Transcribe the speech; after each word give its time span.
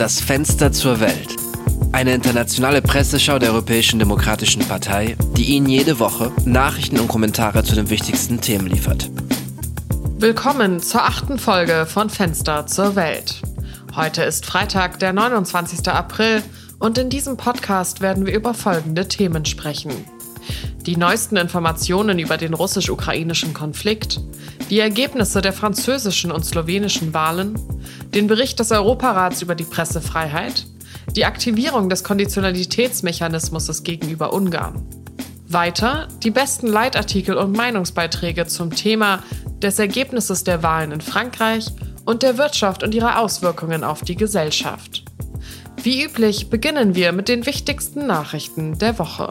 Das 0.00 0.18
Fenster 0.18 0.72
zur 0.72 0.98
Welt. 1.00 1.36
Eine 1.92 2.14
internationale 2.14 2.80
Presseschau 2.80 3.38
der 3.38 3.50
Europäischen 3.50 3.98
Demokratischen 3.98 4.66
Partei, 4.66 5.14
die 5.36 5.44
Ihnen 5.44 5.68
jede 5.68 5.98
Woche 5.98 6.32
Nachrichten 6.46 6.98
und 6.98 7.08
Kommentare 7.08 7.64
zu 7.64 7.74
den 7.74 7.90
wichtigsten 7.90 8.40
Themen 8.40 8.66
liefert. 8.66 9.10
Willkommen 10.16 10.80
zur 10.80 11.02
achten 11.02 11.38
Folge 11.38 11.84
von 11.84 12.08
Fenster 12.08 12.66
zur 12.66 12.96
Welt. 12.96 13.42
Heute 13.94 14.22
ist 14.22 14.46
Freitag, 14.46 15.00
der 15.00 15.12
29. 15.12 15.86
April 15.88 16.42
und 16.78 16.96
in 16.96 17.10
diesem 17.10 17.36
Podcast 17.36 18.00
werden 18.00 18.24
wir 18.24 18.32
über 18.32 18.54
folgende 18.54 19.06
Themen 19.06 19.44
sprechen. 19.44 19.92
Die 20.86 20.96
neuesten 20.96 21.36
Informationen 21.36 22.18
über 22.18 22.38
den 22.38 22.54
russisch-ukrainischen 22.54 23.52
Konflikt, 23.52 24.20
die 24.70 24.80
Ergebnisse 24.80 25.42
der 25.42 25.52
französischen 25.52 26.32
und 26.32 26.44
slowenischen 26.44 27.12
Wahlen, 27.12 27.58
den 28.14 28.26
Bericht 28.26 28.58
des 28.60 28.72
Europarats 28.72 29.42
über 29.42 29.54
die 29.54 29.64
Pressefreiheit, 29.64 30.66
die 31.14 31.26
Aktivierung 31.26 31.88
des 31.90 32.02
Konditionalitätsmechanismus 32.02 33.82
gegenüber 33.82 34.32
Ungarn. 34.32 34.86
Weiter 35.48 36.08
die 36.22 36.30
besten 36.30 36.68
Leitartikel 36.68 37.36
und 37.36 37.56
Meinungsbeiträge 37.56 38.46
zum 38.46 38.74
Thema 38.74 39.22
des 39.60 39.78
Ergebnisses 39.78 40.44
der 40.44 40.62
Wahlen 40.62 40.92
in 40.92 41.00
Frankreich 41.00 41.66
und 42.04 42.22
der 42.22 42.38
Wirtschaft 42.38 42.82
und 42.82 42.94
ihrer 42.94 43.18
Auswirkungen 43.18 43.84
auf 43.84 44.02
die 44.02 44.16
Gesellschaft. 44.16 45.04
Wie 45.82 46.04
üblich 46.04 46.50
beginnen 46.50 46.94
wir 46.94 47.12
mit 47.12 47.28
den 47.28 47.46
wichtigsten 47.46 48.06
Nachrichten 48.06 48.78
der 48.78 48.98
Woche. 48.98 49.30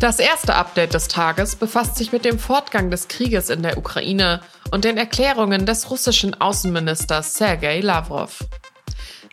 Das 0.00 0.18
erste 0.18 0.54
Update 0.54 0.94
des 0.94 1.08
Tages 1.08 1.56
befasst 1.56 1.96
sich 1.96 2.10
mit 2.10 2.24
dem 2.24 2.38
Fortgang 2.38 2.90
des 2.90 3.08
Krieges 3.08 3.50
in 3.50 3.62
der 3.62 3.76
Ukraine 3.76 4.40
und 4.70 4.86
den 4.86 4.96
Erklärungen 4.96 5.66
des 5.66 5.90
russischen 5.90 6.40
Außenministers 6.40 7.34
Sergei 7.34 7.80
Lavrov. 7.80 8.38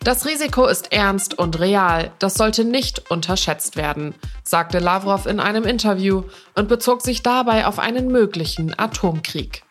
Das 0.04 0.26
Risiko 0.26 0.66
ist 0.66 0.92
ernst 0.92 1.40
und 1.40 1.58
real, 1.62 2.12
das 2.20 2.34
sollte 2.34 2.66
nicht 2.66 3.10
unterschätzt 3.10 3.78
werden, 3.78 4.14
sagte 4.44 4.80
Lavrov 4.80 5.26
in 5.26 5.40
einem 5.40 5.64
Interview 5.64 6.24
und 6.54 6.68
bezog 6.68 7.02
sich 7.02 7.24
dabei 7.24 7.66
auf 7.66 7.80
einen 7.80 8.10
möglichen 8.10 8.78
Atomkrieg. 8.78 9.64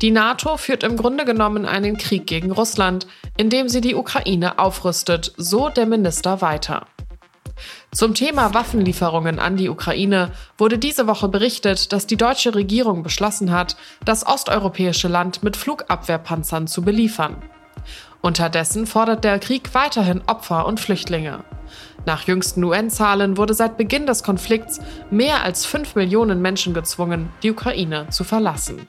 Die 0.00 0.12
NATO 0.12 0.56
führt 0.58 0.84
im 0.84 0.96
Grunde 0.96 1.24
genommen 1.24 1.66
einen 1.66 1.98
Krieg 1.98 2.28
gegen 2.28 2.52
Russland, 2.52 3.08
indem 3.36 3.68
sie 3.68 3.80
die 3.80 3.96
Ukraine 3.96 4.60
aufrüstet, 4.60 5.32
so 5.36 5.70
der 5.70 5.86
Minister 5.86 6.40
weiter. 6.40 6.86
Zum 7.92 8.14
Thema 8.14 8.54
Waffenlieferungen 8.54 9.40
an 9.40 9.56
die 9.56 9.68
Ukraine 9.68 10.30
wurde 10.56 10.78
diese 10.78 11.08
Woche 11.08 11.28
berichtet, 11.28 11.92
dass 11.92 12.06
die 12.06 12.16
deutsche 12.16 12.54
Regierung 12.54 13.02
beschlossen 13.02 13.50
hat, 13.50 13.76
das 14.04 14.24
osteuropäische 14.24 15.08
Land 15.08 15.42
mit 15.42 15.56
Flugabwehrpanzern 15.56 16.68
zu 16.68 16.82
beliefern. 16.82 17.42
Unterdessen 18.20 18.86
fordert 18.86 19.24
der 19.24 19.40
Krieg 19.40 19.74
weiterhin 19.74 20.22
Opfer 20.28 20.66
und 20.66 20.78
Flüchtlinge. 20.78 21.42
Nach 22.06 22.28
jüngsten 22.28 22.62
UN-Zahlen 22.62 23.36
wurde 23.36 23.54
seit 23.54 23.76
Beginn 23.76 24.06
des 24.06 24.22
Konflikts 24.22 24.80
mehr 25.10 25.42
als 25.42 25.66
5 25.66 25.96
Millionen 25.96 26.40
Menschen 26.40 26.74
gezwungen, 26.74 27.30
die 27.42 27.50
Ukraine 27.50 28.06
zu 28.10 28.22
verlassen. 28.22 28.86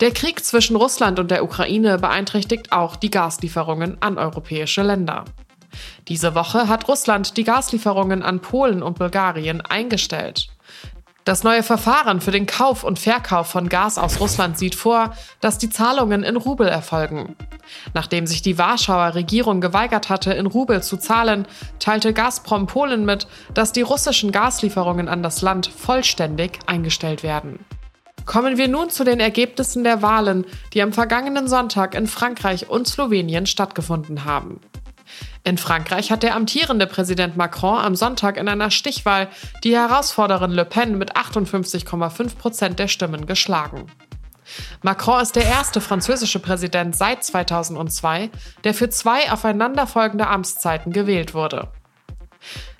Der 0.00 0.10
Krieg 0.10 0.44
zwischen 0.44 0.76
Russland 0.76 1.18
und 1.18 1.30
der 1.30 1.44
Ukraine 1.44 1.96
beeinträchtigt 1.96 2.72
auch 2.72 2.96
die 2.96 3.10
Gaslieferungen 3.10 3.96
an 4.00 4.18
europäische 4.18 4.82
Länder. 4.82 5.24
Diese 6.08 6.34
Woche 6.34 6.68
hat 6.68 6.88
Russland 6.88 7.36
die 7.36 7.44
Gaslieferungen 7.44 8.22
an 8.22 8.40
Polen 8.40 8.82
und 8.82 8.98
Bulgarien 8.98 9.60
eingestellt. 9.60 10.48
Das 11.24 11.44
neue 11.44 11.62
Verfahren 11.62 12.20
für 12.20 12.32
den 12.32 12.46
Kauf 12.46 12.82
und 12.82 12.98
Verkauf 12.98 13.46
von 13.46 13.68
Gas 13.68 13.96
aus 13.96 14.18
Russland 14.18 14.58
sieht 14.58 14.74
vor, 14.74 15.14
dass 15.40 15.56
die 15.56 15.70
Zahlungen 15.70 16.24
in 16.24 16.34
Rubel 16.34 16.66
erfolgen. 16.66 17.36
Nachdem 17.94 18.26
sich 18.26 18.42
die 18.42 18.58
Warschauer 18.58 19.14
Regierung 19.14 19.60
geweigert 19.60 20.08
hatte, 20.08 20.32
in 20.32 20.46
Rubel 20.46 20.82
zu 20.82 20.96
zahlen, 20.96 21.46
teilte 21.78 22.12
Gazprom 22.12 22.66
Polen 22.66 23.04
mit, 23.04 23.28
dass 23.54 23.70
die 23.70 23.82
russischen 23.82 24.32
Gaslieferungen 24.32 25.08
an 25.08 25.22
das 25.22 25.42
Land 25.42 25.68
vollständig 25.68 26.58
eingestellt 26.66 27.22
werden. 27.22 27.64
Kommen 28.26 28.56
wir 28.56 28.66
nun 28.66 28.90
zu 28.90 29.04
den 29.04 29.20
Ergebnissen 29.20 29.84
der 29.84 30.02
Wahlen, 30.02 30.44
die 30.74 30.82
am 30.82 30.92
vergangenen 30.92 31.46
Sonntag 31.46 31.94
in 31.94 32.08
Frankreich 32.08 32.68
und 32.68 32.88
Slowenien 32.88 33.46
stattgefunden 33.46 34.24
haben. 34.24 34.60
In 35.44 35.58
Frankreich 35.58 36.12
hat 36.12 36.22
der 36.22 36.36
amtierende 36.36 36.86
Präsident 36.86 37.36
Macron 37.36 37.78
am 37.78 37.96
Sonntag 37.96 38.36
in 38.36 38.48
einer 38.48 38.70
Stichwahl 38.70 39.28
die 39.64 39.76
Herausforderin 39.76 40.52
Le 40.52 40.64
Pen 40.64 40.98
mit 40.98 41.16
58,5 41.16 42.36
Prozent 42.36 42.78
der 42.78 42.86
Stimmen 42.86 43.26
geschlagen. 43.26 43.86
Macron 44.82 45.20
ist 45.20 45.34
der 45.34 45.46
erste 45.46 45.80
französische 45.80 46.38
Präsident 46.38 46.94
seit 46.94 47.24
2002, 47.24 48.30
der 48.62 48.74
für 48.74 48.88
zwei 48.90 49.32
aufeinanderfolgende 49.32 50.28
Amtszeiten 50.28 50.92
gewählt 50.92 51.34
wurde. 51.34 51.68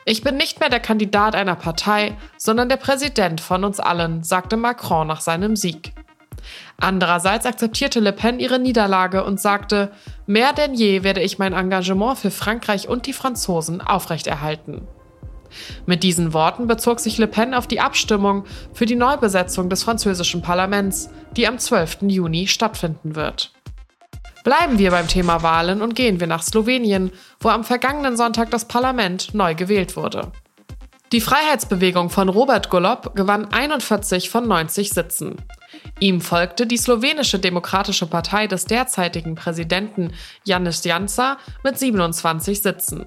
Ich 0.04 0.22
bin 0.22 0.36
nicht 0.36 0.60
mehr 0.60 0.68
der 0.68 0.80
Kandidat 0.80 1.34
einer 1.34 1.56
Partei, 1.56 2.16
sondern 2.36 2.68
der 2.68 2.76
Präsident 2.76 3.40
von 3.40 3.64
uns 3.64 3.80
allen, 3.80 4.22
sagte 4.22 4.56
Macron 4.56 5.06
nach 5.06 5.20
seinem 5.20 5.56
Sieg. 5.56 5.92
Andererseits 6.82 7.46
akzeptierte 7.46 8.00
Le 8.00 8.12
Pen 8.12 8.40
ihre 8.40 8.58
Niederlage 8.58 9.22
und 9.22 9.40
sagte, 9.40 9.92
mehr 10.26 10.52
denn 10.52 10.74
je 10.74 11.04
werde 11.04 11.20
ich 11.20 11.38
mein 11.38 11.52
Engagement 11.52 12.18
für 12.18 12.32
Frankreich 12.32 12.88
und 12.88 13.06
die 13.06 13.12
Franzosen 13.12 13.80
aufrechterhalten. 13.80 14.88
Mit 15.86 16.02
diesen 16.02 16.32
Worten 16.32 16.66
bezog 16.66 16.98
sich 16.98 17.18
Le 17.18 17.28
Pen 17.28 17.54
auf 17.54 17.68
die 17.68 17.78
Abstimmung 17.78 18.46
für 18.72 18.84
die 18.84 18.96
Neubesetzung 18.96 19.70
des 19.70 19.84
französischen 19.84 20.42
Parlaments, 20.42 21.08
die 21.36 21.46
am 21.46 21.56
12. 21.56 21.98
Juni 22.08 22.48
stattfinden 22.48 23.14
wird. 23.14 23.52
Bleiben 24.42 24.80
wir 24.80 24.90
beim 24.90 25.06
Thema 25.06 25.44
Wahlen 25.44 25.82
und 25.82 25.94
gehen 25.94 26.18
wir 26.18 26.26
nach 26.26 26.42
Slowenien, 26.42 27.12
wo 27.38 27.50
am 27.50 27.62
vergangenen 27.62 28.16
Sonntag 28.16 28.50
das 28.50 28.66
Parlament 28.66 29.34
neu 29.34 29.54
gewählt 29.54 29.94
wurde. 29.94 30.32
Die 31.12 31.20
Freiheitsbewegung 31.20 32.10
von 32.10 32.28
Robert 32.28 32.70
Golob 32.70 33.14
gewann 33.14 33.44
41 33.52 34.30
von 34.30 34.48
90 34.48 34.90
Sitzen. 34.90 35.36
Ihm 36.00 36.20
folgte 36.20 36.66
die 36.66 36.76
slowenische 36.76 37.38
Demokratische 37.38 38.06
Partei 38.06 38.46
des 38.46 38.64
derzeitigen 38.64 39.34
Präsidenten 39.34 40.12
Janis 40.44 40.84
Jansa 40.84 41.38
mit 41.62 41.78
27 41.78 42.60
Sitzen. 42.60 43.06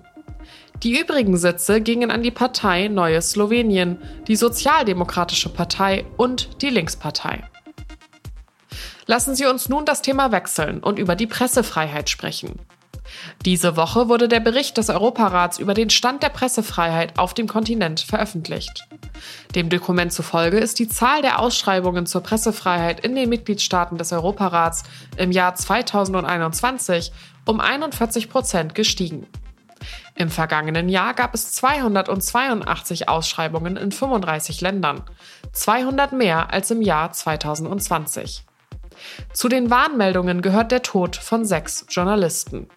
Die 0.84 1.00
übrigen 1.00 1.38
Sitze 1.38 1.82
gingen 1.82 2.12
an 2.12 2.22
die 2.22 2.32
Partei 2.32 2.88
Neues 2.88 3.32
Slowenien, 3.32 3.98
die 4.28 4.36
Sozialdemokratische 4.36 5.50
Partei 5.50 6.06
und 6.18 6.62
die 6.62 6.70
Linkspartei. 6.70 7.44
Lassen 9.08 9.36
Sie 9.36 9.46
uns 9.46 9.70
nun 9.70 9.86
das 9.86 10.02
Thema 10.02 10.32
wechseln 10.32 10.80
und 10.80 11.00
über 11.00 11.16
die 11.16 11.28
Pressefreiheit 11.28 12.10
sprechen. 12.10 12.60
Diese 13.46 13.78
Woche 13.78 14.10
wurde 14.10 14.28
der 14.28 14.40
Bericht 14.40 14.78
des 14.78 14.90
Europarats 14.90 15.60
über 15.60 15.74
den 15.74 15.90
Stand 15.90 16.24
der 16.24 16.30
Pressefreiheit 16.30 17.18
auf 17.18 17.34
dem 17.34 17.48
Kontinent 17.48 18.02
veröffentlicht. 18.02 18.88
Dem 19.56 19.70
Dokument 19.70 20.12
zufolge 20.12 20.58
ist 20.58 20.80
die 20.80 20.90
Zahl 20.90 21.22
der 21.22 21.40
Ausschreibungen 21.40 22.06
zur 22.06 22.22
Pressefreiheit 22.22 23.00
in 23.00 23.16
den 23.16 23.30
Mitgliedstaaten 23.30 23.98
des 23.98 24.12
Europarats 24.12 24.84
im 25.18 25.32
Jahr 25.32 25.56
2021 25.56 27.12
um 27.46 27.60
41 27.60 28.30
Prozent 28.30 28.76
gestiegen. 28.76 29.28
Im 30.16 30.30
vergangenen 30.30 30.90
Jahr 30.90 31.14
gab 31.14 31.34
es 31.34 31.52
282 31.54 33.10
Ausschreibungen 33.10 33.76
in 33.76 33.92
35 33.92 34.62
Ländern, 34.62 35.04
200 35.52 36.14
mehr 36.14 36.54
als 36.54 36.72
im 36.72 36.82
Jahr 36.82 37.12
2020. 37.12 38.46
Zu 39.34 39.50
den 39.50 39.70
Warnmeldungen 39.70 40.42
gehört 40.42 40.72
der 40.72 40.82
Tod 40.82 41.18
von 41.18 41.46
sechs 41.46 41.86
Journalisten. 41.90 42.70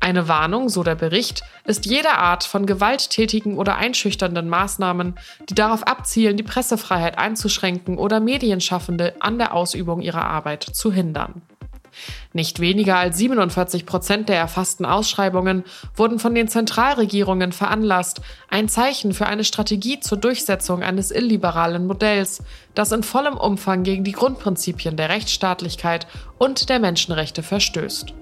Eine 0.00 0.28
Warnung, 0.28 0.68
so 0.68 0.82
der 0.82 0.94
Bericht, 0.94 1.42
ist 1.64 1.86
jede 1.86 2.10
Art 2.10 2.44
von 2.44 2.66
gewalttätigen 2.66 3.56
oder 3.56 3.76
einschüchternden 3.76 4.48
Maßnahmen, 4.48 5.14
die 5.48 5.54
darauf 5.54 5.86
abzielen, 5.86 6.36
die 6.36 6.42
Pressefreiheit 6.42 7.18
einzuschränken 7.18 7.98
oder 7.98 8.20
Medienschaffende 8.20 9.14
an 9.20 9.38
der 9.38 9.54
Ausübung 9.54 10.00
ihrer 10.02 10.24
Arbeit 10.24 10.64
zu 10.64 10.92
hindern. 10.92 11.42
Nicht 12.32 12.60
weniger 12.60 12.96
als 12.96 13.18
47 13.18 13.86
Prozent 13.86 14.28
der 14.28 14.36
erfassten 14.36 14.84
Ausschreibungen 14.84 15.64
wurden 15.94 16.18
von 16.18 16.34
den 16.34 16.48
Zentralregierungen 16.48 17.52
veranlasst, 17.52 18.20
ein 18.48 18.68
Zeichen 18.68 19.14
für 19.14 19.26
eine 19.26 19.44
Strategie 19.44 20.00
zur 20.00 20.18
Durchsetzung 20.18 20.82
eines 20.82 21.10
illiberalen 21.10 21.86
Modells, 21.86 22.42
das 22.74 22.92
in 22.92 23.02
vollem 23.02 23.36
Umfang 23.36 23.84
gegen 23.84 24.04
die 24.04 24.12
Grundprinzipien 24.12 24.96
der 24.96 25.08
Rechtsstaatlichkeit 25.08 26.06
und 26.38 26.68
der 26.68 26.80
Menschenrechte 26.80 27.42
verstößt. 27.42 28.14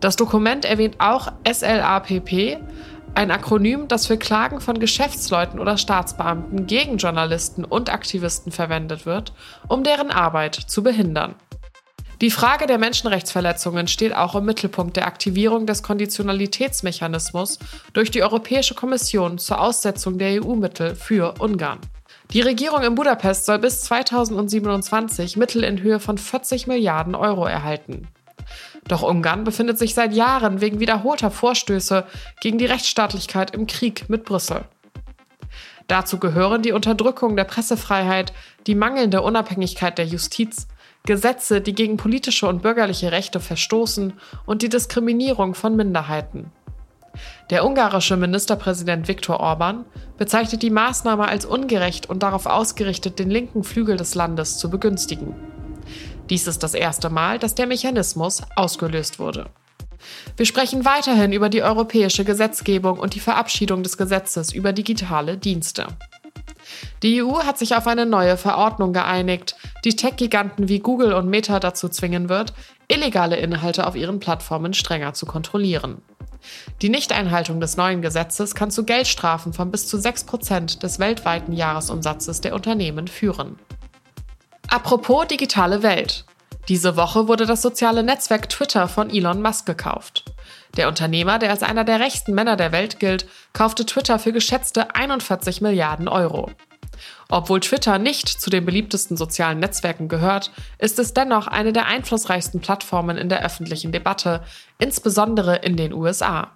Das 0.00 0.16
Dokument 0.16 0.64
erwähnt 0.64 0.96
auch 0.98 1.32
SLAPP, 1.46 2.58
ein 3.14 3.30
Akronym, 3.30 3.88
das 3.88 4.06
für 4.06 4.16
Klagen 4.16 4.60
von 4.60 4.78
Geschäftsleuten 4.78 5.58
oder 5.58 5.76
Staatsbeamten 5.76 6.66
gegen 6.66 6.98
Journalisten 6.98 7.64
und 7.64 7.92
Aktivisten 7.92 8.52
verwendet 8.52 9.06
wird, 9.06 9.32
um 9.66 9.82
deren 9.82 10.10
Arbeit 10.10 10.54
zu 10.54 10.82
behindern. 10.82 11.34
Die 12.20 12.32
Frage 12.32 12.66
der 12.66 12.78
Menschenrechtsverletzungen 12.78 13.86
steht 13.86 14.14
auch 14.14 14.34
im 14.34 14.44
Mittelpunkt 14.44 14.96
der 14.96 15.06
Aktivierung 15.06 15.66
des 15.66 15.84
Konditionalitätsmechanismus 15.84 17.60
durch 17.92 18.10
die 18.10 18.24
Europäische 18.24 18.74
Kommission 18.74 19.38
zur 19.38 19.60
Aussetzung 19.60 20.18
der 20.18 20.42
EU-Mittel 20.42 20.96
für 20.96 21.34
Ungarn. 21.38 21.78
Die 22.32 22.40
Regierung 22.40 22.82
in 22.82 22.96
Budapest 22.96 23.46
soll 23.46 23.60
bis 23.60 23.82
2027 23.82 25.36
Mittel 25.36 25.62
in 25.62 25.80
Höhe 25.80 26.00
von 26.00 26.18
40 26.18 26.66
Milliarden 26.66 27.14
Euro 27.14 27.46
erhalten. 27.46 28.08
Doch 28.86 29.02
Ungarn 29.02 29.44
befindet 29.44 29.78
sich 29.78 29.94
seit 29.94 30.14
Jahren 30.14 30.60
wegen 30.60 30.80
wiederholter 30.80 31.30
Vorstöße 31.30 32.06
gegen 32.40 32.58
die 32.58 32.66
Rechtsstaatlichkeit 32.66 33.54
im 33.54 33.66
Krieg 33.66 34.08
mit 34.08 34.24
Brüssel. 34.24 34.64
Dazu 35.88 36.18
gehören 36.18 36.62
die 36.62 36.72
Unterdrückung 36.72 37.34
der 37.34 37.44
Pressefreiheit, 37.44 38.32
die 38.66 38.74
mangelnde 38.74 39.22
Unabhängigkeit 39.22 39.96
der 39.96 40.06
Justiz, 40.06 40.68
Gesetze, 41.06 41.62
die 41.62 41.74
gegen 41.74 41.96
politische 41.96 42.46
und 42.46 42.60
bürgerliche 42.60 43.10
Rechte 43.12 43.40
verstoßen 43.40 44.12
und 44.44 44.62
die 44.62 44.68
Diskriminierung 44.68 45.54
von 45.54 45.74
Minderheiten. 45.74 46.52
Der 47.50 47.64
ungarische 47.64 48.16
Ministerpräsident 48.16 49.08
Viktor 49.08 49.40
Orban 49.40 49.86
bezeichnet 50.18 50.62
die 50.62 50.70
Maßnahme 50.70 51.26
als 51.26 51.46
ungerecht 51.46 52.10
und 52.10 52.22
darauf 52.22 52.44
ausgerichtet, 52.44 53.18
den 53.18 53.30
linken 53.30 53.64
Flügel 53.64 53.96
des 53.96 54.14
Landes 54.14 54.58
zu 54.58 54.68
begünstigen. 54.68 55.34
Dies 56.30 56.46
ist 56.46 56.62
das 56.62 56.74
erste 56.74 57.10
Mal, 57.10 57.38
dass 57.38 57.54
der 57.54 57.66
Mechanismus 57.66 58.42
ausgelöst 58.56 59.18
wurde. 59.18 59.46
Wir 60.36 60.46
sprechen 60.46 60.84
weiterhin 60.84 61.32
über 61.32 61.48
die 61.48 61.62
europäische 61.62 62.24
Gesetzgebung 62.24 62.98
und 62.98 63.14
die 63.14 63.20
Verabschiedung 63.20 63.82
des 63.82 63.96
Gesetzes 63.96 64.52
über 64.52 64.72
digitale 64.72 65.36
Dienste. 65.36 65.86
Die 67.02 67.22
EU 67.22 67.38
hat 67.44 67.58
sich 67.58 67.74
auf 67.74 67.86
eine 67.86 68.06
neue 68.06 68.36
Verordnung 68.36 68.92
geeinigt, 68.92 69.56
die 69.84 69.96
Tech-Giganten 69.96 70.68
wie 70.68 70.80
Google 70.80 71.14
und 71.14 71.28
Meta 71.28 71.60
dazu 71.60 71.88
zwingen 71.88 72.28
wird, 72.28 72.52
illegale 72.88 73.36
Inhalte 73.36 73.86
auf 73.86 73.96
ihren 73.96 74.20
Plattformen 74.20 74.74
strenger 74.74 75.14
zu 75.14 75.26
kontrollieren. 75.26 76.02
Die 76.82 76.88
Nichteinhaltung 76.88 77.60
des 77.60 77.76
neuen 77.76 78.02
Gesetzes 78.02 78.54
kann 78.54 78.70
zu 78.70 78.84
Geldstrafen 78.84 79.52
von 79.52 79.70
bis 79.70 79.88
zu 79.88 79.96
6% 79.96 80.80
des 80.80 80.98
weltweiten 80.98 81.52
Jahresumsatzes 81.52 82.40
der 82.40 82.54
Unternehmen 82.54 83.08
führen. 83.08 83.58
Apropos 84.70 85.26
digitale 85.26 85.82
Welt. 85.82 86.26
Diese 86.68 86.94
Woche 86.94 87.26
wurde 87.26 87.46
das 87.46 87.62
soziale 87.62 88.02
Netzwerk 88.02 88.50
Twitter 88.50 88.86
von 88.86 89.08
Elon 89.08 89.40
Musk 89.40 89.64
gekauft. 89.64 90.24
Der 90.76 90.88
Unternehmer, 90.88 91.38
der 91.38 91.50
als 91.50 91.62
einer 91.62 91.84
der 91.84 92.00
rechten 92.00 92.34
Männer 92.34 92.56
der 92.56 92.70
Welt 92.70 93.00
gilt, 93.00 93.26
kaufte 93.54 93.86
Twitter 93.86 94.18
für 94.18 94.32
geschätzte 94.32 94.94
41 94.94 95.62
Milliarden 95.62 96.06
Euro. 96.06 96.50
Obwohl 97.30 97.60
Twitter 97.60 97.98
nicht 97.98 98.28
zu 98.28 98.50
den 98.50 98.66
beliebtesten 98.66 99.16
sozialen 99.16 99.58
Netzwerken 99.58 100.08
gehört, 100.08 100.50
ist 100.78 100.98
es 100.98 101.14
dennoch 101.14 101.46
eine 101.46 101.72
der 101.72 101.86
einflussreichsten 101.86 102.60
Plattformen 102.60 103.16
in 103.16 103.30
der 103.30 103.42
öffentlichen 103.44 103.92
Debatte, 103.92 104.42
insbesondere 104.78 105.56
in 105.56 105.76
den 105.76 105.94
USA. 105.94 106.50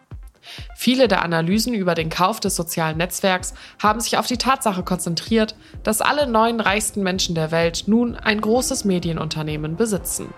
Viele 0.76 1.08
der 1.08 1.22
Analysen 1.22 1.74
über 1.74 1.94
den 1.94 2.10
Kauf 2.10 2.40
des 2.40 2.56
sozialen 2.56 2.98
Netzwerks 2.98 3.54
haben 3.82 4.00
sich 4.00 4.18
auf 4.18 4.26
die 4.26 4.38
Tatsache 4.38 4.82
konzentriert, 4.82 5.54
dass 5.82 6.00
alle 6.00 6.26
neun 6.26 6.60
reichsten 6.60 7.02
Menschen 7.02 7.34
der 7.34 7.50
Welt 7.50 7.84
nun 7.86 8.16
ein 8.16 8.40
großes 8.40 8.84
Medienunternehmen 8.84 9.76
besitzen. 9.76 10.32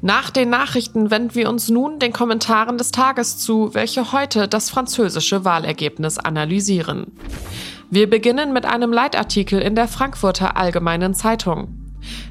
Nach 0.00 0.30
den 0.30 0.48
Nachrichten 0.48 1.10
wenden 1.10 1.34
wir 1.34 1.48
uns 1.48 1.68
nun 1.68 1.98
den 1.98 2.12
Kommentaren 2.12 2.78
des 2.78 2.92
Tages 2.92 3.38
zu, 3.38 3.74
welche 3.74 4.12
heute 4.12 4.46
das 4.46 4.70
französische 4.70 5.44
Wahlergebnis 5.44 6.18
analysieren. 6.18 7.12
Wir 7.90 8.08
beginnen 8.08 8.52
mit 8.52 8.64
einem 8.64 8.92
Leitartikel 8.92 9.60
in 9.60 9.74
der 9.74 9.88
Frankfurter 9.88 10.56
Allgemeinen 10.56 11.14
Zeitung. 11.14 11.77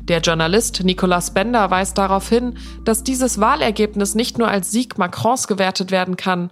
Der 0.03 0.21
Journalist 0.21 0.83
Nicolas 0.83 1.33
Bender 1.33 1.69
weist 1.69 1.97
darauf 1.97 2.29
hin, 2.29 2.57
dass 2.85 3.03
dieses 3.03 3.39
Wahlergebnis 3.39 4.15
nicht 4.15 4.37
nur 4.37 4.47
als 4.47 4.71
Sieg 4.71 4.97
Macrons 4.97 5.47
gewertet 5.47 5.91
werden 5.91 6.17
kann. 6.17 6.49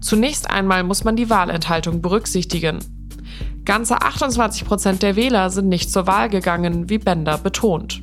Zunächst 0.00 0.50
einmal 0.50 0.84
muss 0.84 1.04
man 1.04 1.16
die 1.16 1.30
Wahlenthaltung 1.30 2.02
berücksichtigen. 2.02 2.78
Ganze 3.64 4.02
28 4.02 4.64
Prozent 4.64 5.02
der 5.02 5.14
Wähler 5.14 5.50
sind 5.50 5.68
nicht 5.68 5.90
zur 5.90 6.06
Wahl 6.06 6.28
gegangen, 6.28 6.88
wie 6.88 6.98
Bender 6.98 7.38
betont. 7.38 8.02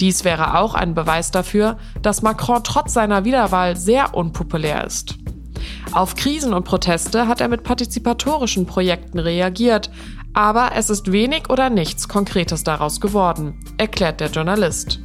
Dies 0.00 0.24
wäre 0.24 0.58
auch 0.58 0.74
ein 0.74 0.94
Beweis 0.94 1.30
dafür, 1.30 1.76
dass 2.02 2.22
Macron 2.22 2.62
trotz 2.62 2.94
seiner 2.94 3.24
Wiederwahl 3.24 3.76
sehr 3.76 4.14
unpopulär 4.14 4.84
ist. 4.84 5.16
Auf 5.92 6.14
Krisen 6.14 6.52
und 6.52 6.64
Proteste 6.64 7.26
hat 7.28 7.40
er 7.40 7.48
mit 7.48 7.62
partizipatorischen 7.62 8.66
Projekten 8.66 9.18
reagiert, 9.18 9.90
aber 10.32 10.72
es 10.74 10.90
ist 10.90 11.12
wenig 11.12 11.48
oder 11.50 11.70
nichts 11.70 12.08
Konkretes 12.08 12.64
daraus 12.64 13.00
geworden, 13.00 13.58
erklärt 13.78 14.20
der 14.20 14.30
Journalist. 14.30 15.00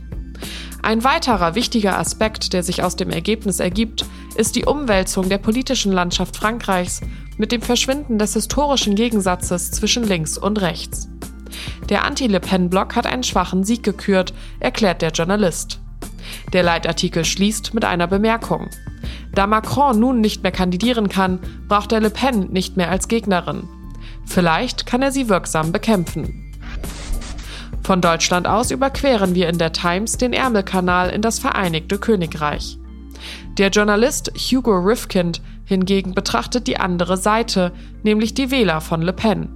Ein 0.83 1.03
weiterer 1.03 1.53
wichtiger 1.53 1.99
Aspekt, 1.99 2.53
der 2.53 2.63
sich 2.63 2.81
aus 2.81 2.95
dem 2.95 3.11
Ergebnis 3.11 3.59
ergibt, 3.59 4.05
ist 4.35 4.55
die 4.55 4.65
Umwälzung 4.65 5.29
der 5.29 5.37
politischen 5.37 5.91
Landschaft 5.91 6.35
Frankreichs 6.35 7.01
mit 7.37 7.51
dem 7.51 7.61
Verschwinden 7.61 8.17
des 8.17 8.33
historischen 8.33 8.95
Gegensatzes 8.95 9.71
zwischen 9.71 10.03
links 10.03 10.37
und 10.37 10.59
rechts. 10.59 11.07
Der 11.89 12.03
Anti-Le 12.05 12.39
Pen-Block 12.39 12.95
hat 12.95 13.05
einen 13.05 13.23
schwachen 13.23 13.63
Sieg 13.63 13.83
gekürt, 13.83 14.33
erklärt 14.59 15.01
der 15.01 15.11
Journalist. 15.11 15.79
Der 16.53 16.63
Leitartikel 16.63 17.25
schließt 17.25 17.73
mit 17.73 17.85
einer 17.85 18.07
Bemerkung. 18.07 18.69
Da 19.33 19.47
Macron 19.47 19.99
nun 19.99 20.19
nicht 20.19 20.43
mehr 20.43 20.51
kandidieren 20.51 21.09
kann, 21.09 21.39
braucht 21.67 21.91
er 21.91 21.99
Le 21.99 22.09
Pen 22.09 22.51
nicht 22.51 22.77
mehr 22.77 22.89
als 22.89 23.07
Gegnerin. 23.07 23.67
Vielleicht 24.25 24.85
kann 24.85 25.01
er 25.01 25.11
sie 25.11 25.29
wirksam 25.29 25.71
bekämpfen. 25.71 26.51
Von 27.83 28.01
Deutschland 28.01 28.47
aus 28.47 28.71
überqueren 28.71 29.35
wir 29.35 29.49
in 29.49 29.57
der 29.57 29.73
Times 29.73 30.17
den 30.17 30.33
Ärmelkanal 30.33 31.09
in 31.09 31.21
das 31.21 31.39
Vereinigte 31.39 31.97
Königreich. 31.97 32.77
Der 33.57 33.69
Journalist 33.69 34.31
Hugo 34.35 34.77
Rifkind 34.77 35.41
hingegen 35.65 36.13
betrachtet 36.13 36.67
die 36.67 36.77
andere 36.77 37.17
Seite, 37.17 37.71
nämlich 38.03 38.33
die 38.33 38.51
Wähler 38.51 38.81
von 38.81 39.01
Le 39.01 39.13
Pen. 39.13 39.49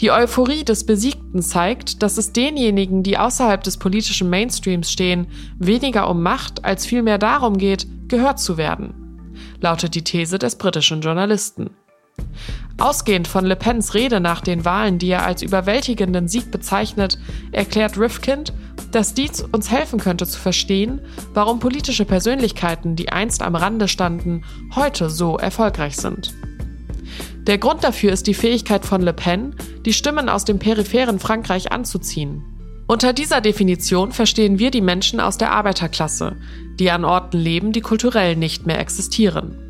Die 0.00 0.10
Euphorie 0.10 0.64
des 0.64 0.84
Besiegten 0.84 1.40
zeigt, 1.42 2.02
dass 2.02 2.18
es 2.18 2.32
denjenigen, 2.32 3.02
die 3.02 3.16
außerhalb 3.16 3.62
des 3.62 3.76
politischen 3.76 4.28
Mainstreams 4.28 4.90
stehen, 4.90 5.28
weniger 5.58 6.10
um 6.10 6.22
Macht 6.22 6.64
als 6.64 6.84
vielmehr 6.84 7.18
darum 7.18 7.58
geht, 7.58 7.86
gehört 8.08 8.40
zu 8.40 8.56
werden, 8.56 8.94
lautet 9.60 9.94
die 9.94 10.04
These 10.04 10.38
des 10.38 10.56
britischen 10.56 11.00
Journalisten. 11.00 11.70
Ausgehend 12.78 13.28
von 13.28 13.44
Le 13.44 13.54
Pens 13.54 13.94
Rede 13.94 14.18
nach 14.18 14.40
den 14.40 14.64
Wahlen, 14.64 14.98
die 14.98 15.08
er 15.08 15.24
als 15.24 15.42
überwältigenden 15.42 16.26
Sieg 16.26 16.50
bezeichnet, 16.50 17.18
erklärt 17.52 17.98
Rifkind, 17.98 18.52
dass 18.90 19.14
dies 19.14 19.42
uns 19.42 19.70
helfen 19.70 20.00
könnte 20.00 20.26
zu 20.26 20.38
verstehen, 20.38 21.00
warum 21.32 21.60
politische 21.60 22.04
Persönlichkeiten, 22.04 22.96
die 22.96 23.10
einst 23.10 23.42
am 23.42 23.54
Rande 23.54 23.86
standen, 23.86 24.44
heute 24.74 25.08
so 25.08 25.38
erfolgreich 25.38 25.96
sind. 25.96 26.34
Der 27.46 27.58
Grund 27.58 27.84
dafür 27.84 28.12
ist 28.12 28.26
die 28.26 28.34
Fähigkeit 28.34 28.84
von 28.84 29.02
Le 29.02 29.12
Pen, 29.12 29.54
die 29.84 29.92
Stimmen 29.92 30.28
aus 30.28 30.44
dem 30.44 30.58
peripheren 30.58 31.20
Frankreich 31.20 31.70
anzuziehen. 31.70 32.42
Unter 32.86 33.12
dieser 33.12 33.40
Definition 33.40 34.12
verstehen 34.12 34.58
wir 34.58 34.70
die 34.70 34.80
Menschen 34.80 35.20
aus 35.20 35.38
der 35.38 35.52
Arbeiterklasse, 35.52 36.36
die 36.78 36.90
an 36.90 37.04
Orten 37.04 37.38
leben, 37.38 37.72
die 37.72 37.80
kulturell 37.80 38.36
nicht 38.36 38.66
mehr 38.66 38.78
existieren. 38.78 39.63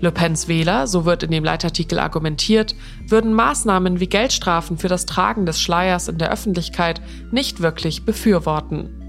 Le 0.00 0.12
Pens 0.12 0.48
Wähler, 0.48 0.86
so 0.86 1.04
wird 1.04 1.22
in 1.22 1.30
dem 1.30 1.44
Leitartikel 1.44 1.98
argumentiert, 1.98 2.74
würden 3.06 3.32
Maßnahmen 3.32 4.00
wie 4.00 4.08
Geldstrafen 4.08 4.76
für 4.78 4.88
das 4.88 5.06
Tragen 5.06 5.46
des 5.46 5.60
Schleiers 5.60 6.08
in 6.08 6.18
der 6.18 6.30
Öffentlichkeit 6.30 7.00
nicht 7.30 7.60
wirklich 7.60 8.04
befürworten. 8.04 9.00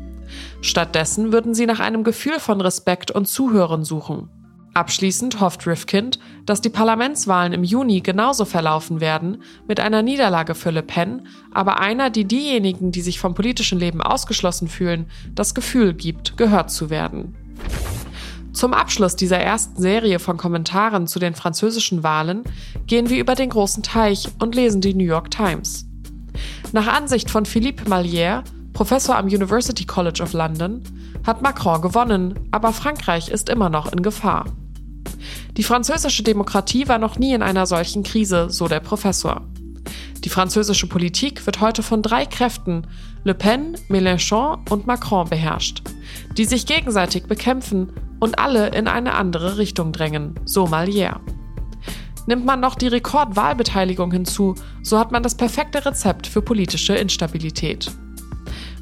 Stattdessen 0.61 1.31
würden 1.31 1.53
sie 1.53 1.65
nach 1.65 1.79
einem 1.79 2.03
Gefühl 2.03 2.39
von 2.39 2.61
Respekt 2.61 3.11
und 3.11 3.27
Zuhören 3.27 3.83
suchen. 3.83 4.29
Abschließend 4.73 5.39
hofft 5.39 5.65
Rifkind, 5.67 6.19
dass 6.45 6.59
die 6.59 6.69
Parlamentswahlen 6.69 7.53
im 7.53 7.63
Juni 7.63 8.01
genauso 8.01 8.43
verlaufen 8.43 8.99
werden, 8.99 9.41
mit 9.69 9.79
einer 9.79 10.01
Niederlage 10.01 10.53
für 10.53 10.69
Le 10.69 10.83
Pen, 10.83 11.27
aber 11.51 11.79
einer, 11.79 12.09
die 12.09 12.25
diejenigen, 12.25 12.91
die 12.91 13.01
sich 13.01 13.17
vom 13.17 13.35
politischen 13.35 13.79
Leben 13.79 14.01
ausgeschlossen 14.01 14.67
fühlen, 14.67 15.05
das 15.33 15.55
Gefühl 15.55 15.93
gibt, 15.93 16.35
gehört 16.35 16.71
zu 16.71 16.89
werden. 16.89 17.35
Zum 18.55 18.73
Abschluss 18.73 19.17
dieser 19.17 19.37
ersten 19.37 19.81
Serie 19.81 20.17
von 20.17 20.37
Kommentaren 20.37 21.07
zu 21.07 21.19
den 21.19 21.35
französischen 21.35 22.03
Wahlen 22.03 22.43
gehen 22.87 23.09
wir 23.09 23.19
über 23.19 23.35
den 23.35 23.49
großen 23.49 23.83
Teich 23.83 24.29
und 24.39 24.55
lesen 24.55 24.79
die 24.79 24.93
New 24.93 25.03
York 25.03 25.29
Times. 25.29 25.85
Nach 26.71 26.87
Ansicht 26.87 27.29
von 27.29 27.45
Philippe 27.45 27.83
Mallière, 27.89 28.43
Professor 28.71 29.17
am 29.17 29.25
University 29.25 29.83
College 29.83 30.23
of 30.23 30.31
London, 30.31 30.81
hat 31.27 31.41
Macron 31.41 31.81
gewonnen, 31.81 32.39
aber 32.51 32.71
Frankreich 32.71 33.27
ist 33.27 33.49
immer 33.49 33.69
noch 33.69 33.91
in 33.91 34.01
Gefahr. 34.01 34.45
Die 35.57 35.63
französische 35.63 36.23
Demokratie 36.23 36.87
war 36.87 36.97
noch 36.97 37.19
nie 37.19 37.33
in 37.33 37.43
einer 37.43 37.65
solchen 37.65 38.03
Krise, 38.03 38.49
so 38.49 38.69
der 38.69 38.79
Professor. 38.79 39.41
Die 40.25 40.29
französische 40.29 40.87
Politik 40.87 41.45
wird 41.45 41.61
heute 41.61 41.83
von 41.83 42.01
drei 42.01 42.25
Kräften, 42.25 42.87
Le 43.23 43.35
Pen, 43.35 43.77
Mélenchon 43.89 44.57
und 44.71 44.87
Macron 44.87 45.29
beherrscht, 45.29 45.83
die 46.35 46.45
sich 46.45 46.65
gegenseitig 46.65 47.25
bekämpfen 47.25 47.93
und 48.19 48.39
alle 48.39 48.69
in 48.69 48.87
eine 48.87 49.13
andere 49.13 49.59
Richtung 49.59 49.91
drängen, 49.91 50.33
so 50.43 50.65
Malière. 50.65 51.19
Nimmt 52.25 52.43
man 52.43 52.59
noch 52.59 52.73
die 52.73 52.87
Rekordwahlbeteiligung 52.87 54.11
hinzu, 54.11 54.55
so 54.81 54.97
hat 54.97 55.11
man 55.11 55.21
das 55.21 55.35
perfekte 55.35 55.85
Rezept 55.85 56.25
für 56.25 56.41
politische 56.41 56.95
Instabilität. 56.95 57.91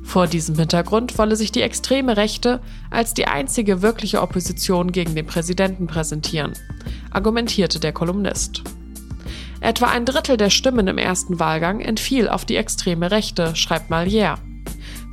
Vor 0.01 0.27
diesem 0.27 0.55
Hintergrund 0.55 1.17
wolle 1.17 1.35
sich 1.35 1.51
die 1.51 1.61
extreme 1.61 2.15
Rechte 2.15 2.61
als 2.89 3.13
die 3.13 3.27
einzige 3.27 3.81
wirkliche 3.81 4.21
Opposition 4.21 4.93
gegen 4.93 5.13
den 5.13 5.25
Präsidenten 5.25 5.87
präsentieren, 5.87 6.53
argumentierte 7.11 7.81
der 7.81 7.91
Kolumnist. 7.91 8.63
Etwa 9.63 9.85
ein 9.85 10.03
Drittel 10.03 10.35
der 10.35 10.49
Stimmen 10.49 10.89
im 10.89 10.97
ersten 10.97 11.39
Wahlgang 11.39 11.79
entfiel 11.79 12.27
auf 12.27 12.43
die 12.43 12.57
extreme 12.57 13.11
Rechte, 13.11 13.55
schreibt 13.55 13.89
Malière. 13.89 14.35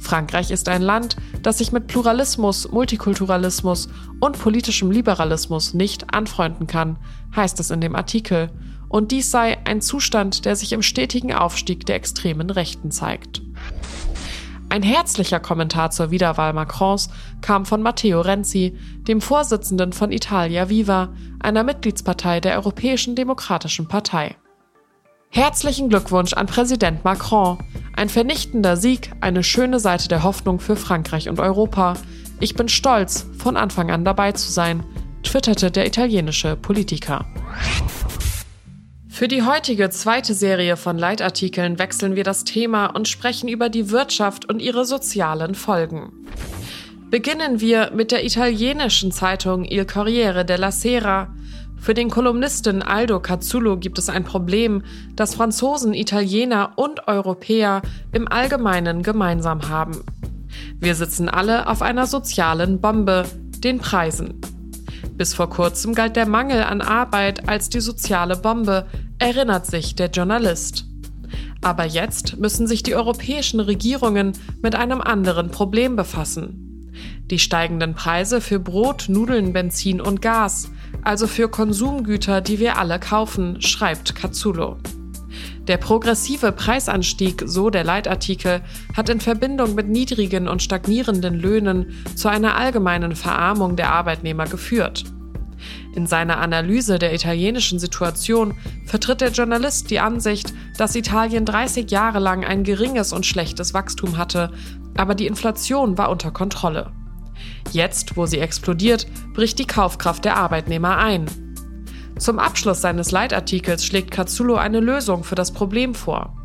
Frankreich 0.01 0.51
ist 0.51 0.69
ein 0.69 0.83
Land, 0.83 1.15
das 1.45 1.59
sich 1.59 1.71
mit 1.71 1.87
Pluralismus, 1.87 2.69
Multikulturalismus 2.69 3.89
und 4.19 4.41
politischem 4.41 4.91
Liberalismus 4.91 5.73
nicht 5.73 6.13
anfreunden 6.13 6.67
kann, 6.67 6.99
heißt 7.37 7.61
es 7.61 7.71
in 7.71 7.81
dem 7.81 7.95
Artikel. 7.95 8.51
Und 8.89 9.13
dies 9.13 9.31
sei 9.31 9.57
ein 9.67 9.81
Zustand, 9.81 10.45
der 10.45 10.57
sich 10.57 10.73
im 10.73 10.83
stetigen 10.83 11.33
Aufstieg 11.33 11.87
der 11.87 11.95
extremen 11.95 12.51
Rechten 12.51 12.91
zeigt. 12.91 13.43
Ein 14.71 14.85
herzlicher 14.85 15.41
Kommentar 15.41 15.91
zur 15.91 16.13
Wiederwahl 16.13 16.53
Macrons 16.53 17.11
kam 17.41 17.67
von 17.67 17.83
Matteo 17.83 18.21
Renzi, 18.21 18.79
dem 19.09 19.21
Vorsitzenden 19.21 19.93
von 19.93 20.13
Italia 20.13 20.69
Viva, 20.69 21.09
einer 21.41 21.65
Mitgliedspartei 21.65 22.39
der 22.39 22.55
Europäischen 22.55 23.17
Demokratischen 23.17 23.89
Partei. 23.89 24.37
Herzlichen 25.29 25.89
Glückwunsch 25.89 26.35
an 26.35 26.47
Präsident 26.47 27.05
Macron. 27.05 27.59
Ein 27.97 28.09
vernichtender 28.09 28.77
Sieg, 28.77 29.11
eine 29.21 29.43
schöne 29.43 29.81
Seite 29.81 30.07
der 30.07 30.23
Hoffnung 30.23 30.61
für 30.61 30.77
Frankreich 30.77 31.29
und 31.29 31.41
Europa. 31.41 31.95
Ich 32.39 32.55
bin 32.55 32.69
stolz, 32.69 33.27
von 33.39 33.57
Anfang 33.57 33.91
an 33.91 34.05
dabei 34.05 34.31
zu 34.31 34.53
sein, 34.53 34.85
twitterte 35.25 35.73
der 35.73 35.87
italienische 35.89 36.55
Politiker. 36.55 37.27
Für 39.21 39.29
die 39.29 39.43
heutige 39.43 39.91
zweite 39.91 40.33
Serie 40.33 40.79
von 40.79 40.97
Leitartikeln 40.97 41.79
wechseln 41.79 42.17
wir 42.17 42.25
das 42.25 42.45
Thema 42.45 42.87
und 42.87 43.07
sprechen 43.07 43.51
über 43.51 43.69
die 43.69 43.91
Wirtschaft 43.91 44.49
und 44.49 44.63
ihre 44.63 44.87
sozialen 44.87 45.55
Folgen. 45.55 46.11
Beginnen 47.11 47.61
wir 47.61 47.91
mit 47.95 48.13
der 48.13 48.25
italienischen 48.25 49.13
Zeitung 49.13 49.67
Il 49.67 49.85
Corriere 49.85 50.47
della 50.47 50.73
Sera. 50.73 51.35
Für 51.79 51.93
den 51.93 52.09
Kolumnisten 52.09 52.81
Aldo 52.81 53.21
Cazzullo 53.21 53.77
gibt 53.77 53.99
es 53.99 54.09
ein 54.09 54.25
Problem, 54.25 54.85
das 55.17 55.35
Franzosen, 55.35 55.93
Italiener 55.93 56.73
und 56.77 57.07
Europäer 57.07 57.83
im 58.13 58.27
Allgemeinen 58.27 59.03
gemeinsam 59.03 59.69
haben. 59.69 60.03
Wir 60.79 60.95
sitzen 60.95 61.29
alle 61.29 61.69
auf 61.69 61.83
einer 61.83 62.07
sozialen 62.07 62.81
Bombe, 62.81 63.27
den 63.59 63.81
Preisen. 63.81 64.41
Bis 65.21 65.35
vor 65.35 65.51
kurzem 65.51 65.95
galt 65.95 66.17
der 66.17 66.25
Mangel 66.25 66.63
an 66.63 66.81
Arbeit 66.81 67.47
als 67.47 67.69
die 67.69 67.83
soziale 67.83 68.39
Bombe, 68.39 68.87
erinnert 69.19 69.67
sich 69.67 69.95
der 69.95 70.09
Journalist. 70.09 70.87
Aber 71.61 71.85
jetzt 71.85 72.39
müssen 72.39 72.67
sich 72.67 72.83
die 72.83 72.95
europäischen 72.95 73.61
Regierungen 73.61 74.33
mit 74.63 74.75
einem 74.75 75.03
anderen 75.03 75.51
Problem 75.51 75.95
befassen. 75.95 76.91
Die 77.31 77.39
steigenden 77.39 77.95
Preise 77.95 78.41
für 78.41 78.59
Brot, 78.59 79.11
Nudeln, 79.11 79.53
Benzin 79.53 80.01
und 80.01 80.23
Gas, 80.23 80.71
also 81.03 81.27
für 81.27 81.51
Konsumgüter, 81.51 82.41
die 82.41 82.59
wir 82.59 82.79
alle 82.79 82.99
kaufen, 82.99 83.61
schreibt 83.61 84.15
Katsulo. 84.15 84.79
Der 85.71 85.77
progressive 85.77 86.51
Preisanstieg, 86.51 87.45
so 87.47 87.71
der 87.71 87.85
Leitartikel, 87.85 88.61
hat 88.97 89.09
in 89.09 89.21
Verbindung 89.21 89.77
mit 89.77 89.89
niedrigen 89.89 90.49
und 90.49 90.65
stagnierenden 90.65 91.35
Löhnen 91.35 91.95
zu 92.17 92.27
einer 92.27 92.57
allgemeinen 92.57 93.15
Verarmung 93.15 93.77
der 93.77 93.93
Arbeitnehmer 93.93 94.47
geführt. 94.47 95.05
In 95.95 96.09
seiner 96.09 96.39
Analyse 96.39 96.99
der 96.99 97.15
italienischen 97.15 97.79
Situation 97.79 98.59
vertritt 98.85 99.21
der 99.21 99.31
Journalist 99.31 99.93
die 99.93 100.01
Ansicht, 100.01 100.53
dass 100.77 100.97
Italien 100.97 101.45
30 101.45 101.89
Jahre 101.89 102.19
lang 102.19 102.45
ein 102.45 102.65
geringes 102.65 103.13
und 103.13 103.25
schlechtes 103.25 103.73
Wachstum 103.73 104.19
hatte, 104.19 104.51
aber 104.97 105.15
die 105.15 105.29
Inflation 105.29 105.97
war 105.97 106.11
unter 106.11 106.33
Kontrolle. 106.33 106.91
Jetzt, 107.71 108.17
wo 108.17 108.27
sie 108.27 108.41
explodiert, 108.41 109.07
bricht 109.35 109.61
die 109.61 109.69
Kaufkraft 109.69 110.25
der 110.25 110.37
Arbeitnehmer 110.37 110.99
ein. 110.99 111.27
Zum 112.21 112.39
Abschluss 112.39 112.83
seines 112.83 113.13
Leitartikels 113.13 113.83
schlägt 113.83 114.11
Katsulo 114.11 114.57
eine 114.57 114.81
Lösung 114.81 115.25
für 115.25 115.37
das 115.37 115.53
Problem 115.53 115.95
vor. 115.95 116.37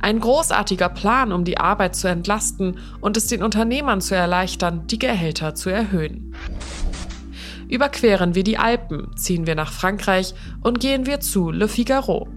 Ein 0.00 0.20
großartiger 0.20 0.88
Plan, 0.88 1.32
um 1.32 1.44
die 1.44 1.58
Arbeit 1.58 1.96
zu 1.96 2.06
entlasten 2.06 2.78
und 3.00 3.16
es 3.16 3.26
den 3.26 3.42
Unternehmern 3.42 4.00
zu 4.00 4.14
erleichtern, 4.14 4.86
die 4.86 5.00
Gehälter 5.00 5.56
zu 5.56 5.70
erhöhen. 5.70 6.36
Überqueren 7.68 8.36
wir 8.36 8.44
die 8.44 8.58
Alpen, 8.58 9.10
ziehen 9.16 9.48
wir 9.48 9.56
nach 9.56 9.72
Frankreich 9.72 10.34
und 10.62 10.78
gehen 10.78 11.04
wir 11.04 11.18
zu 11.18 11.50
Le 11.50 11.66
Figaro. 11.66 12.28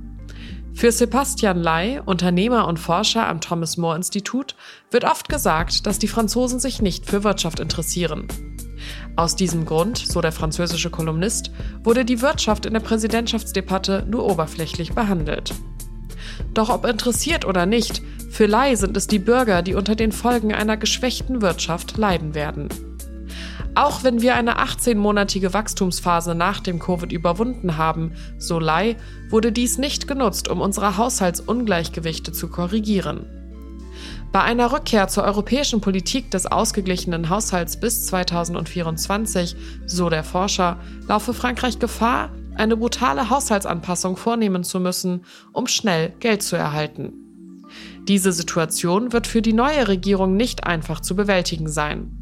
Für 0.74 0.92
Sebastian 0.92 1.62
Lai, 1.62 2.02
Unternehmer 2.04 2.68
und 2.68 2.80
Forscher 2.80 3.28
am 3.28 3.42
Thomas 3.42 3.78
More 3.78 3.96
Institut, 3.96 4.56
wird 4.90 5.04
oft 5.04 5.30
gesagt, 5.30 5.86
dass 5.86 6.00
die 6.00 6.08
Franzosen 6.08 6.60
sich 6.60 6.82
nicht 6.82 7.06
für 7.06 7.24
Wirtschaft 7.24 7.60
interessieren. 7.60 8.28
Aus 9.16 9.36
diesem 9.36 9.66
Grund, 9.66 9.98
so 9.98 10.22
der 10.22 10.32
französische 10.32 10.90
Kolumnist, 10.90 11.52
wurde 11.84 12.06
die 12.06 12.22
Wirtschaft 12.22 12.66
in 12.66 12.74
der 12.74 12.80
Präsidentschaftsdebatte 12.80 14.06
nur 14.10 14.26
oberflächlich 14.26 14.94
behandelt. 14.94 15.54
Doch 16.54 16.70
ob 16.70 16.86
interessiert 16.86 17.46
oder 17.46 17.66
nicht, 17.66 18.02
für 18.30 18.46
Lai 18.46 18.76
sind 18.76 18.96
es 18.98 19.08
die 19.08 19.20
Bürger, 19.20 19.62
die 19.62 19.76
unter 19.76 19.96
den 19.96 20.12
Folgen 20.12 20.54
einer 20.54 20.78
geschwächten 20.78 21.42
Wirtschaft 21.42 21.98
leiden 21.98 22.34
werden. 22.34 22.70
Auch 23.74 24.04
wenn 24.04 24.22
wir 24.22 24.36
eine 24.36 24.60
18-monatige 24.60 25.54
Wachstumsphase 25.54 26.36
nach 26.36 26.60
dem 26.60 26.80
Covid 26.80 27.12
überwunden 27.12 27.78
haben, 27.78 28.12
so 28.38 28.60
Lai, 28.60 28.98
wurde 29.30 29.54
dies 29.54 29.78
nicht 29.78 30.08
genutzt, 30.08 30.50
um 30.50 30.60
unsere 30.60 30.98
Haushaltsungleichgewichte 30.98 32.34
zu 32.34 32.50
korrigieren. 32.50 33.41
Bei 34.32 34.42
einer 34.44 34.72
Rückkehr 34.72 35.10
zur 35.10 35.26
europäischen 35.26 35.82
Politik 35.82 36.32
des 36.32 36.46
ausgeglichenen 36.46 37.30
Haushalts 37.30 37.78
bis 37.78 38.06
2024, 38.06 39.58
so 39.86 40.10
der 40.10 40.24
Forscher, 40.24 40.80
laufe 41.08 41.34
Frankreich 41.34 41.80
Gefahr, 41.80 42.30
eine 42.56 42.78
brutale 42.78 43.30
Haushaltsanpassung 43.30 44.16
vornehmen 44.16 44.64
zu 44.64 44.80
müssen, 44.80 45.26
um 45.52 45.68
schnell 45.68 46.14
Geld 46.22 46.44
zu 46.44 46.56
erhalten. 46.56 47.12
Diese 48.08 48.32
Situation 48.32 49.12
wird 49.12 49.28
für 49.28 49.42
die 49.42 49.54
neue 49.54 49.90
Regierung 49.90 50.38
nicht 50.38 50.66
einfach 50.66 51.02
zu 51.02 51.16
bewältigen 51.16 51.68
sein. 51.68 52.21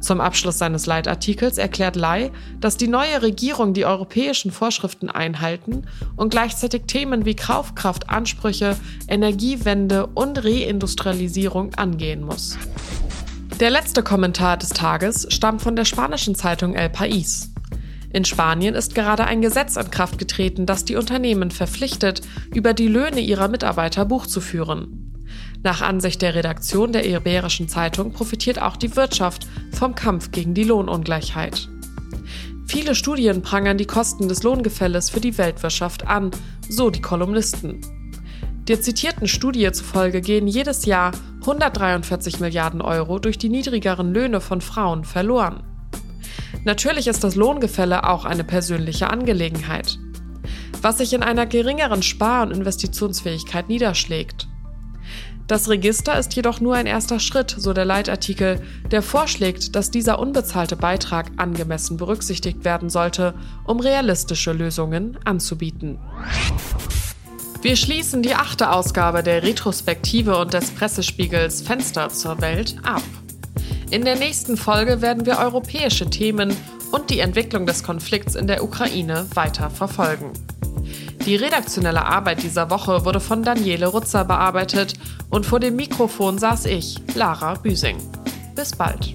Zum 0.00 0.20
Abschluss 0.20 0.58
seines 0.58 0.86
Leitartikels 0.86 1.58
erklärt 1.58 1.96
Lai, 1.96 2.30
dass 2.60 2.76
die 2.76 2.88
neue 2.88 3.20
Regierung 3.22 3.74
die 3.74 3.84
europäischen 3.84 4.52
Vorschriften 4.52 5.10
einhalten 5.10 5.86
und 6.16 6.30
gleichzeitig 6.30 6.82
Themen 6.86 7.24
wie 7.24 7.34
Kaufkraftansprüche, 7.34 8.76
Energiewende 9.08 10.06
und 10.06 10.44
Reindustrialisierung 10.44 11.74
angehen 11.74 12.22
muss. 12.22 12.56
Der 13.58 13.70
letzte 13.70 14.04
Kommentar 14.04 14.56
des 14.56 14.68
Tages 14.68 15.26
stammt 15.30 15.62
von 15.62 15.74
der 15.74 15.84
spanischen 15.84 16.36
Zeitung 16.36 16.74
El 16.74 16.90
País. 16.90 17.48
In 18.10 18.24
Spanien 18.24 18.74
ist 18.74 18.94
gerade 18.94 19.24
ein 19.24 19.42
Gesetz 19.42 19.76
in 19.76 19.90
Kraft 19.90 20.18
getreten, 20.18 20.64
das 20.64 20.84
die 20.84 20.96
Unternehmen 20.96 21.50
verpflichtet, 21.50 22.22
über 22.54 22.72
die 22.72 22.88
Löhne 22.88 23.20
ihrer 23.20 23.48
Mitarbeiter 23.48 24.04
Buch 24.04 24.26
zu 24.26 24.40
führen. 24.40 25.08
Nach 25.62 25.82
Ansicht 25.82 26.22
der 26.22 26.34
Redaktion 26.34 26.92
der 26.92 27.04
Iberischen 27.04 27.68
Zeitung 27.68 28.12
profitiert 28.12 28.62
auch 28.62 28.76
die 28.76 28.94
Wirtschaft 28.94 29.46
vom 29.78 29.94
Kampf 29.94 30.32
gegen 30.32 30.54
die 30.54 30.64
Lohnungleichheit. 30.64 31.68
Viele 32.66 32.96
Studien 32.96 33.42
prangern 33.42 33.78
die 33.78 33.86
Kosten 33.86 34.28
des 34.28 34.42
Lohngefälles 34.42 35.08
für 35.08 35.20
die 35.20 35.38
Weltwirtschaft 35.38 36.06
an, 36.06 36.32
so 36.68 36.90
die 36.90 37.00
Kolumnisten. 37.00 37.80
Der 38.66 38.80
zitierten 38.80 39.28
Studie 39.28 39.70
zufolge 39.70 40.20
gehen 40.20 40.48
jedes 40.48 40.84
Jahr 40.84 41.12
143 41.40 42.40
Milliarden 42.40 42.82
Euro 42.82 43.20
durch 43.20 43.38
die 43.38 43.48
niedrigeren 43.48 44.12
Löhne 44.12 44.40
von 44.40 44.60
Frauen 44.60 45.04
verloren. 45.04 45.62
Natürlich 46.64 47.06
ist 47.06 47.22
das 47.22 47.36
Lohngefälle 47.36 48.02
auch 48.02 48.24
eine 48.24 48.44
persönliche 48.44 49.10
Angelegenheit, 49.10 49.96
was 50.82 50.98
sich 50.98 51.12
in 51.12 51.22
einer 51.22 51.46
geringeren 51.46 52.02
Spar- 52.02 52.42
und 52.42 52.50
Investitionsfähigkeit 52.50 53.68
niederschlägt. 53.68 54.47
Das 55.48 55.70
Register 55.70 56.18
ist 56.18 56.36
jedoch 56.36 56.60
nur 56.60 56.74
ein 56.74 56.84
erster 56.84 57.18
Schritt, 57.18 57.56
so 57.56 57.72
der 57.72 57.86
Leitartikel, 57.86 58.60
der 58.90 59.00
vorschlägt, 59.00 59.74
dass 59.74 59.90
dieser 59.90 60.18
unbezahlte 60.18 60.76
Beitrag 60.76 61.30
angemessen 61.38 61.96
berücksichtigt 61.96 62.66
werden 62.66 62.90
sollte, 62.90 63.32
um 63.64 63.80
realistische 63.80 64.52
Lösungen 64.52 65.16
anzubieten. 65.24 65.98
Wir 67.62 67.76
schließen 67.76 68.22
die 68.22 68.34
achte 68.34 68.70
Ausgabe 68.70 69.22
der 69.22 69.42
Retrospektive 69.42 70.36
und 70.36 70.52
des 70.52 70.70
Pressespiegels 70.70 71.62
Fenster 71.62 72.10
zur 72.10 72.42
Welt 72.42 72.76
ab. 72.82 73.02
In 73.90 74.04
der 74.04 74.16
nächsten 74.16 74.58
Folge 74.58 75.00
werden 75.00 75.24
wir 75.24 75.38
europäische 75.38 76.10
Themen 76.10 76.54
und 76.92 77.08
die 77.08 77.20
Entwicklung 77.20 77.64
des 77.64 77.82
Konflikts 77.82 78.34
in 78.34 78.46
der 78.48 78.62
Ukraine 78.62 79.26
weiter 79.32 79.70
verfolgen. 79.70 80.30
Die 81.28 81.36
redaktionelle 81.36 82.06
Arbeit 82.06 82.42
dieser 82.42 82.70
Woche 82.70 83.04
wurde 83.04 83.20
von 83.20 83.42
Daniele 83.42 83.88
Rutzer 83.88 84.24
bearbeitet 84.24 84.94
und 85.28 85.44
vor 85.44 85.60
dem 85.60 85.76
Mikrofon 85.76 86.38
saß 86.38 86.64
ich, 86.64 86.96
Lara 87.14 87.52
Büsing. 87.52 87.98
Bis 88.54 88.74
bald. 88.74 89.14